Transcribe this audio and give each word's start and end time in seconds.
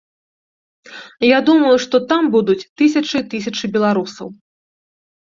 Я 1.27 1.39
думаю, 1.51 1.75
што 1.85 1.95
там 2.13 2.23
будуць 2.39 2.59
тысячы 2.83 3.15
і 3.25 3.25
тысячы 3.37 3.75
беларусаў. 3.81 4.27